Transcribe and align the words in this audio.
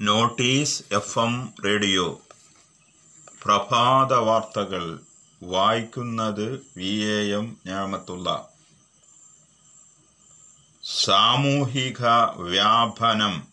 Notice 0.00 0.82
F 0.92 1.18
M 1.18 1.54
radio. 1.64 2.20
പ്രഭാത 3.44 4.12
വാർത്തകൾ 4.12 5.00
വായിക്കുന്നത് 5.42 6.66
വി 6.76 7.04
എ 7.04 7.34
എം 7.34 7.56
ഞാമത്തുള്ള. 7.66 8.48
സാമൂഹിക 11.04 12.06
വ്യാപനം. 12.36 13.46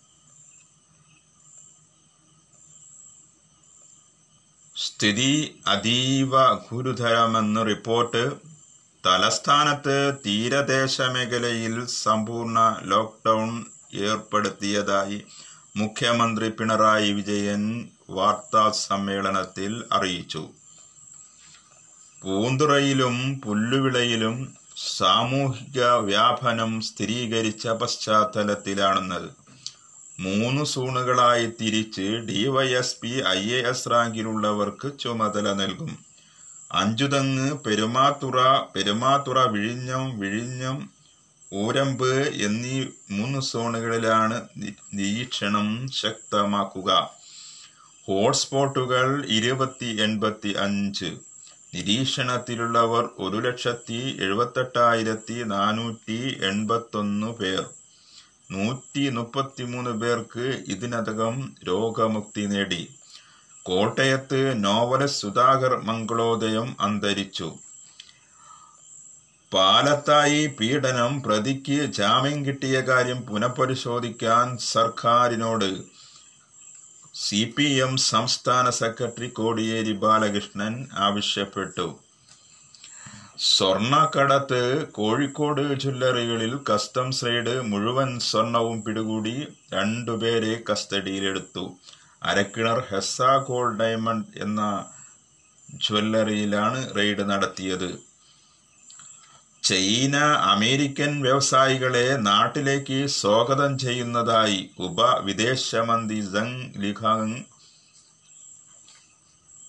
സ്ഥിതി 4.75 5.59
അതീവ 5.67 6.53
ഗുരുതരമെന്ന് 6.53 7.67
റിപ്പോർട്ട്. 7.67 8.31
തലസ്ഥാനത്ത് 9.05 10.17
തീരദേശ 10.25 11.01
മേഖലയിൽ 11.01 11.85
സമ്പൂർണ 11.85 12.75
ലോക്ക്ഡൌൺ 12.81 13.65
ഏർപ്പെടുത്തിയതായി 13.93 15.25
മുഖ്യമന്ത്രി 15.77 16.49
പിണറായി 16.49 17.11
വിജയൻ 17.11 17.89
വാർത്താ 18.09 18.71
സമ്മേളനത്തിൽ 18.71 19.83
അറിയിച്ചു. 19.91 20.41
പൂന്തുറയിലും 22.21 23.15
പുല്ലുവിളയിലും 23.41 24.35
സാമൂഹിക 24.97 25.85
വ്യാപനം 25.85 26.81
സ്ഥിരീകരിച്ച 26.81 27.67
പശ്ചാത്തലത്തിലാണെന്നത് 27.67 29.29
മൂന്ന് 30.19 30.65
സോണുകളായി 30.65 31.45
തിരിച്ച് 31.45 32.01
ഡിവൈഎസ്പി 32.01 33.13
ഐ 33.27 33.49
എ 33.49 33.69
എസ് 33.69 33.89
റാങ്കിലുള്ളവർക്ക് 33.89 34.99
ചുമതല 34.99 35.53
നൽകും. 35.53 35.91
അഞ്ചുതങ്ങ് 36.71 37.63
പെരുമാത്തുറ 37.65 38.39
പെരുമാത്തുറ 38.75 39.39
വിഴിഞ്ഞം 39.45 40.19
വിഴിഞ്ഞം 40.19 40.77
ഊരമ്പ് 41.53 42.13
എന്നീ 42.45 42.85
മൂന്ന് 43.11 43.39
സോണുകളിലാണ് 43.41 44.47
നിരീക്ഷണം 44.93 45.91
ശക്തമാക്കുക. 45.91 47.11
ഹോട്ട്സ്പോട്ടുകൾ 48.07 49.25
ഇരുപത്തി 49.25 49.85
എൺപത്തി 49.85 50.49
അഞ്ച്. 50.49 51.05
നിരീക്ഷണത്തിലുള്ളവർ 51.75 53.09
ഒരു 53.17 53.37
ലക്ഷത്തി 53.37 54.17
എഴുപത്തെട്ടായിരത്തി 54.21 55.43
നാനൂറ്റി 55.43 56.39
എൺപത്തൊന്ന് 56.43 57.27
പേർ. 57.27 57.65
നൂറ്റി 58.51 59.09
മുപ്പത്തിമൂന്ന് 59.09 59.91
പേർക്ക് 59.91 60.63
ഇതിനകം 60.67 61.55
രോഗമുക്തി 61.67 62.41
നേടി. 62.41 62.87
കോട്ടയത്ത് 63.63 64.63
നോവലസ് 64.63 65.21
സുധാകർ 65.21 65.81
മംഗളോദയം 65.83 66.75
അന്തരിച്ചു. 66.79 67.57
പാലത്തായി 69.53 70.47
പീഡനം 70.59 71.23
പ്രതിക്ക് 71.25 71.77
ജാമ്യം 71.97 72.45
കിട്ടിയ 72.45 72.77
കാര്യം 72.79 73.19
പുനഃപരിശോധിക്കാൻ 73.21 74.57
സർക്കാരിനോട് 74.57 75.71
സി 77.23 77.41
പി 77.55 77.67
എം 77.85 77.97
സംസ്ഥാന 77.97 78.69
സെക്രട്ടറി 78.69 79.27
കോടിയേരി 79.27 79.91
ബാലകൃഷ്ണൻ 80.03 80.87
ആവശ്യപ്പെട്ടു. 80.97 81.99
സ്വർണക്കടത്ത് 83.49 84.61
കോഴിക്കോട് 84.91 85.61
ജ്വല്ലറികളിൽ 85.83 86.53
കസ്റ്റംസ് 86.69 87.25
റെയ്ഡ് 87.25 87.61
മുഴുവൻ 87.61 88.19
സ്വർണവും 88.19 88.83
പിടികൂടി 88.83 89.35
രണ്ടുപേരെ 89.73 90.55
കസ്റ്റഡിയിലെടുത്തു. 90.69 91.65
അരക്കിണർ 92.23 92.79
ഹെസ്സ 92.89 93.21
ഗോൾഡ് 93.49 93.79
ഡയമണ്ട് 93.79 94.39
എന്ന 94.39 94.61
ജ്വല്ലറിയിലാണ് 95.87 96.95
റെയ്ഡ് 96.95 97.29
നടത്തിയത്. 97.29 98.12
ചൈന 99.63 100.15
അമേരിക്കൻ 100.53 101.11
വ്യവസായികളെ 101.25 102.07
നാട്ടിലേക്ക് 102.25 102.97
സ്വാഗതം 103.17 103.71
ചെയ്യുന്നതായി 103.83 104.57
ഉപ 104.87 105.01
വിദേശമന്ത്രി 105.27 106.17
സങ് 106.33 106.65
ലിഖാങ് 106.83 107.37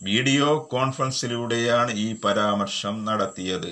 വീഡിയോ 0.00 0.48
കോൺഫറൻസിലൂടെയാണ് 0.72 1.92
ഈ 2.06 2.08
പരാമർശം 2.24 2.96
നടത്തിയത്. 3.04 3.70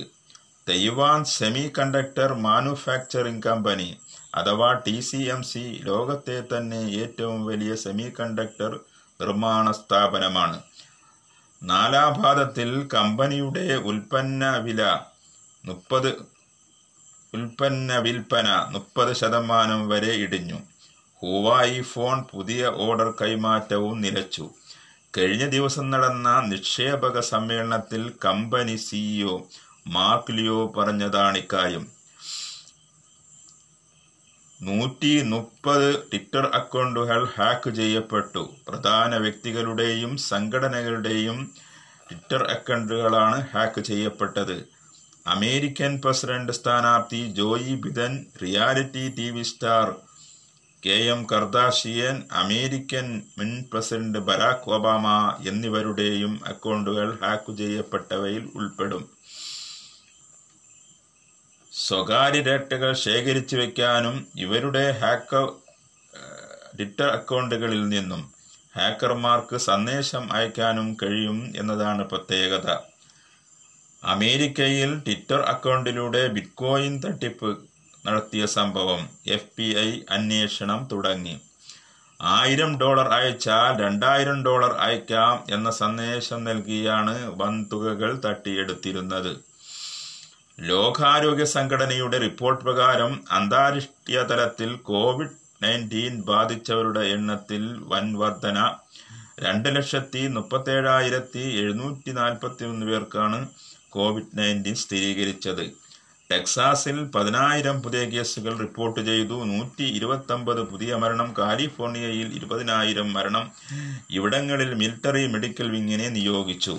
Taiwan 0.66 1.20
semi 1.34 1.66
conductor 1.78 2.32
manufacturing 2.46 3.46
company 3.48 3.90
അഥവാ 4.34 4.72
ടി 4.86 4.96
സി 5.00 5.22
എം 5.34 5.42
സി 5.42 5.64
ലോകത്തെ 5.90 6.40
തന്നെ 6.52 6.82
ഏറ്റവും 7.02 7.40
വലിയ 7.46 7.74
സെമി 7.84 8.10
കണ്ടക്ടർ 8.20 8.72
നിർമ്മാണ 9.20 9.70
സ്ഥാപനമാണ്. 9.80 10.60
നാലാഭാഗത്തിൽ 11.62 12.70
കമ്പനിയുടെ 12.94 13.66
ഉൽപ്പന്ന 13.90 14.44
വില 14.68 14.82
മുപ്പത് 15.64 16.16
ഉൽപ്പന്ന 17.34 17.98
വിൽപ്പന 17.98 18.68
മുപ്പത് 18.70 19.12
ശതമാനം 19.16 19.88
വരെ 19.88 20.12
ഇടിഞ്ഞു. 20.12 20.58
ഹുവായി 21.22 21.82
ഫോൺ 21.82 22.24
പുതിയ 22.32 22.66
ഓർഡർ 22.66 23.14
കൈമാറ്റവും 23.20 24.00
നിലച്ചു. 24.00 24.50
കഴിഞ്ഞ 25.18 25.46
ദിവസം 25.46 25.90
നടന്ന 25.90 26.40
നിക്ഷേപക 26.40 27.20
സമ്മേളനത്തിൽ 27.20 28.12
കമ്പനി 28.24 28.76
സിഇഒ 28.76 29.42
മാർക്ക് 29.88 30.32
ലിയോ 30.32 30.72
പറഞ്ഞതാണ് 30.76 31.38
ഇക്കാര്യം. 31.38 31.86
നൂറ്റി 34.62 35.22
മുപ്പത് 35.22 35.98
ട്വിറ്റർ 35.98 36.46
അക്കൗണ്ടുകൾ 36.46 37.28
ഹാക്ക് 37.36 37.70
ചെയ്യപ്പെട്ടു. 37.70 38.54
പ്രധാന 38.68 39.16
വ്യക്തികളുടെയും 39.16 40.16
സംഘടനകളുടെയും 40.16 41.54
ട്വിറ്റർ 42.08 42.42
അക്കൗണ്ടുകളാണ് 42.50 43.48
ഹാക്ക് 43.50 43.80
ചെയ്യപ്പെട്ടത്. 43.80 44.71
അമേരിക്കൻ 45.26 46.00
പ്രസിഡന്റ് 46.04 46.52
സ്ഥാനാർത്ഥി 46.52 47.32
Joe 47.32 47.74
Biden 47.74 48.26
reality 48.42 49.08
T 49.08 49.30
V 49.30 49.42
star 49.42 49.94
K 50.86 50.96
M 51.12 51.26
Kardashian 51.32 52.22
American 52.30 53.22
മുൻ 53.38 53.64
പ്രസിഡന്റ് 53.72 54.18
ബരാക് 54.18 54.70
ഒബാമ 54.70 55.06
എന്നിവരുടെയും 55.48 56.44
അക്കൗണ്ടുകൾ 56.46 57.18
ഹാക്ക് 57.22 57.56
ചെയ്യപ്പെട്ടവയിൽ 57.56 58.50
ഉൾപ്പെടും. 58.54 59.04
സ്വകാര്യ 61.72 62.40
ഡേറ്റകൾ 62.42 62.92
ശേഖരിച്ചു 62.92 63.56
വെക്കാനും 63.56 64.26
ഇവരുടെ 64.36 64.90
ഹാക്കർ 65.00 65.46
ട്വിറ്റർ 66.76 67.08
അക്കൗണ്ടുകളിൽ 67.08 67.88
നിന്നും 67.88 68.32
ഹാക്കർമാർക്ക് 68.76 69.56
സന്ദേശം 69.56 70.32
അയക്കാനും 70.32 70.96
കഴിയും 71.02 71.52
എന്നതാണ് 71.56 72.08
പ്രത്യേകത. 72.08 72.91
അമേരിക്കയിൽ 74.02 74.98
ട്വിറ്റർ 74.98 75.40
അക്കൗണ്ടിലൂടെ 75.40 76.26
ബിറ്റ്കോയിൻ 76.26 77.02
തട്ടിപ്പ് 77.04 77.50
നടത്തിയ 78.06 78.46
സംഭവം 78.46 79.08
എഫ് 79.26 79.52
ബി 79.58 79.68
ഐ 79.78 80.00
അന്വേഷണം 80.10 80.88
തുടങ്ങി. 80.92 81.40
ആയിരം 82.20 82.78
ഡോളർ 82.80 83.08
അയച്ചാൽ 83.08 83.80
രണ്ടായിരം 83.82 84.44
ഡോളർ 84.44 84.72
അയക്കാം 84.72 85.44
എന്ന 85.50 85.70
സന്ദേശം 85.70 86.44
നൽകിയാണ് 86.44 87.14
വൻതുകകൾ 87.40 88.20
തട്ടിയെടുത്തിരുന്നത്. 88.26 89.32
ലോകാരോഗ്യ 90.60 91.44
സംഘടനയുടെ 91.44 92.18
റിപ്പോർട്ട് 92.18 92.64
പ്രകാരം 92.64 93.24
അന്താരാഷ്ട്രീയ 93.30 94.22
തലത്തിൽ 94.22 94.76
കോവിഡ് 94.76 95.36
നയന്റീൻ 95.62 96.22
ബാധിച്ചവരുടെ 96.22 97.00
എണ്ണത്തിൽ 97.00 97.62
വൻ 97.82 98.18
വർധന. 98.18 98.58
രണ്ട് 99.40 99.76
ലക്ഷത്തി 99.76 100.28
മുപ്പത്തേഴായിരത്തി 100.28 101.44
എഴുന്നൂറ്റി 101.60 102.10
നാൽപ്പത്തി 102.10 102.64
ഒന്ന് 102.64 102.86
പേർക്കാണ് 102.86 103.48
കോവിഡ് 103.92 104.38
നയന്റീൻ 104.38 104.74
സ്ഥിരീകരിച്ചത്. 104.74 105.70
ടെക്സാസിൽ 106.32 107.04
പതിനായിരം 107.04 107.82
പുതിയ 107.82 108.04
കേസുകൾ 108.04 108.58
റിപ്പോർട്ട് 108.58 109.00
ചെയ്തു. 109.00 109.44
നൂറ്റി 109.44 109.82
ഇരുപത്തൊമ്പത് 109.82 110.62
പുതിയ 110.62 110.94
മരണം. 110.94 111.34
കാലിഫോർണിയയിൽ 111.38 112.34
ഇരുപതിനായിരം 112.34 113.12
മരണം. 113.12 113.52
ഇവിടങ്ങളിൽ 114.10 114.74
മിലിറ്ററി 114.74 115.26
മെഡിക്കൽ 115.26 115.70
വിങ്ങിനെ 115.70 116.08
നിയോഗിച്ചു. 116.08 116.78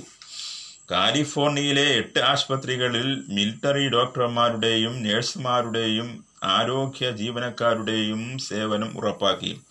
കാലിഫോർണിയയിലെ 0.92 1.82
എട്ട് 1.82 2.20
ആശുപത്രികളിൽ 2.20 3.24
മിലിറ്ററി 3.30 3.90
ഡോക്ടർമാരുടെയും 3.90 5.04
നഴ്സുമാരുടെയും 5.04 6.26
ആരോഗ്യ 6.44 7.12
ജീവനക്കാരുടെയും 7.12 8.38
സേവനം 8.38 8.98
ഉറപ്പാക്കി. 8.98 9.62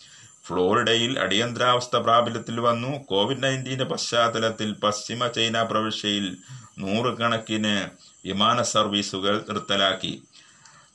ഫ്ലോറിഡയിൽ 0.47 1.19
അടിയന്തരാവസ്ഥ 1.19 1.97
പ്രാബല്യത്തിൽ 1.97 2.61
വന്നു. 2.61 2.99
കോവിഡ് 2.99 3.43
നയന്റീന്റെ 3.43 3.85
പശ്ചാത്തലത്തിൽ 3.85 4.73
പശ്ചിമ 4.73 5.27
ചൈന 5.27 5.63
പ്രവിശ്യയിൽ 5.63 6.37
നൂറുകണക്കിന് 6.83 7.91
വിമാന 8.27 8.63
സർവീസുകൾ 8.63 9.45
നിർത്തലാക്കി. 9.49 10.23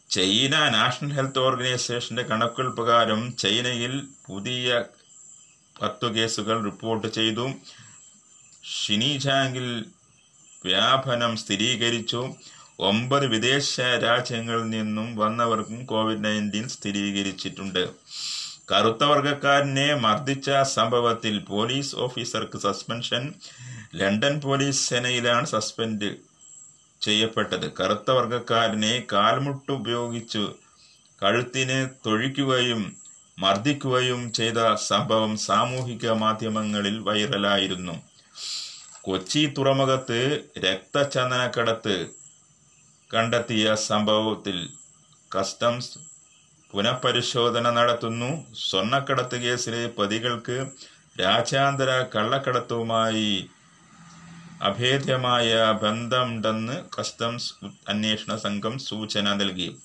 ചൈന 0.09 0.69
നാഷണൽ 0.69 1.13
ഹെൽത്ത് 1.13 1.39
ഓർഗനൈസേഷന്റെ 1.39 2.23
കണക്കുകൾ 2.23 2.69
പ്രകാരം 2.69 3.35
ചൈനയിൽ 3.35 4.03
പുതിയ 4.27 4.83
പത്തു 5.81 6.07
കേസുകൾ 6.07 6.63
റിപ്പോർട്ട് 6.63 7.07
ചെയ്തു. 7.07 7.51
ഷിനിജാങ്കിൽ 8.81 9.85
വ്യാപനം 10.65 11.37
സ്ഥിരീകരിച്ചു. 11.37 12.35
ഒമ്പത് 12.79 13.27
വിദേശ 13.27 13.79
രാജ്യങ്ങളിൽ 13.79 14.69
നിന്നും 14.69 15.15
വന്നവർക്കും 15.15 15.85
കോവിഡ് 15.85 16.25
നയന്റീൻ 16.25 16.67
സ്ഥിരീകരിച്ചിട്ടുണ്ട്. 16.69 17.89
കറുത്ത 18.71 19.03
വർഗക്കാരനെ 19.03 19.95
മർദ്ദിച്ച 19.95 20.51
സംഭവത്തിൽ 20.63 21.39
പോലീസ് 21.39 21.95
ഓഫീസർക്ക് 21.95 22.57
സസ്പെൻഷൻ. 22.57 23.33
ലണ്ടൻ 23.95 24.41
പോലീസ് 24.41 24.89
സേനയിലാണ് 24.89 25.45
സസ്പെൻഡ് 25.45 26.15
ചെയ്യപ്പെട്ടത്. 27.01 27.71
കറുത്ത 27.79 28.11
വർഗക്കാരനെ 28.11 29.03
കാൽമുട്ട് 29.11 29.71
ഉപയോഗിച്ചു 29.71 30.55
കഴുത്തിനെ 31.23 31.89
തൊഴിക്കുകയും 32.05 32.95
മർദ്ദിക്കുകയും 33.39 34.33
ചെയ്ത 34.33 34.75
സംഭവം 34.75 35.37
സാമൂഹിക 35.37 36.09
മാധ്യമങ്ങളിൽ 36.09 36.99
വൈറലായിരുന്നു. 36.99 38.01
കൊച്ചി 39.01 39.53
തുറമുഖത്ത് 39.57 40.45
രക്തചന്ദനക്കടത്ത് 40.57 42.07
കണ്ടെത്തിയ 43.15 43.75
സംഭവത്തിൽ 43.75 44.69
കസ്റ്റംസ് 45.35 45.99
പുനഃപരിശോധന 46.71 47.69
നടത്തുന്നു. 47.69 48.45
സ്വർണക്കടത്ത് 48.55 49.35
കേസിലെ 49.35 49.87
പ്രതികൾക്ക് 49.87 50.65
രാജ്യാന്തര 51.19 52.05
കള്ളക്കടത്തുമായി 52.15 53.49
അഭേദ്യമായ 54.61 55.79
ബന്ധമുണ്ടെന്ന് 55.83 56.99
കസ്റ്റംസ് 56.99 57.53
അന്വേഷണ 57.89 58.35
സംഘം 58.35 58.79
സൂചന 58.79 59.33
നൽകി. 59.33 59.77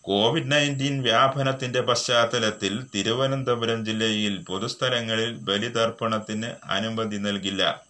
കോവിഡ് 0.00 0.52
നയന്റീൻ 0.52 1.02
വ്യാപനത്തിന്റെ 1.02 1.80
പശ്ചാത്തലത്തിൽ 1.80 2.86
തിരുവനന്തപുരം 2.94 3.84
ജില്ലയിൽ 3.84 4.44
പൊതുസ്ഥലങ്ങളിൽ 4.44 5.36
ബലിതർപ്പണത്തിന് 5.36 6.46
അനുമതി 6.64 7.16
നൽകില്ല. 7.16 7.80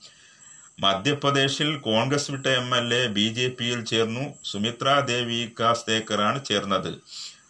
മധ്യപ്രദേശിൽ 0.81 1.77
കോൺഗ്രസ് 1.77 2.31
വിട്ട 2.31 2.47
M 2.47 2.77
L 2.77 2.95
A 2.95 3.07
B 3.07 3.35
J 3.35 3.49
പിയിൽ 3.49 3.85
ചേർന്നു. 3.85 4.35
സുമിത്ര 4.45 5.01
ദേവി 5.01 5.53
കാസ്തേക്കറാണ് 5.61 6.45
ചേർന്നത്. 6.45 6.99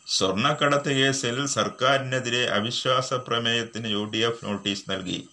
സ്വർണക്കടത്ത് 0.06 0.88
കേസിൽ 0.88 1.46
സർക്കാരിനെതിരെ 1.46 2.46
അവിശ്വാസ 2.46 3.14
പ്രമേയത്തിന് 3.14 3.86
യു 3.86 4.10
ഡി 4.14 4.19
എഫ് 4.19 4.44
നോട്ടീസ് 4.44 4.90
നൽകി. 4.90 5.28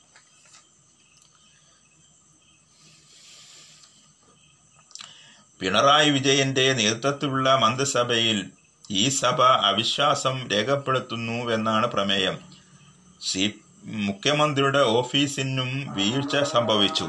പിണറായി 5.62 6.10
വിജയന്റെ 6.10 6.74
നേതൃത്വത്തിലുള്ള 6.74 7.56
മന്ത്രിസഭയിൽ 7.56 8.38
ഈ 8.92 9.10
സഭ 9.10 9.42
അവിശ്വാസം 9.42 10.50
രേഖപ്പെടുത്തുന്നുവെന്നാണ് 10.52 11.88
പ്രമേയം. 11.88 12.38
സി 13.22 13.44
മുഖ്യമന്ത്രിയുടെ 13.86 14.80
ഓഫീസിനും 14.80 15.70
വീഴ്ച 15.94 16.44
സംഭവിച്ചു. 16.44 17.08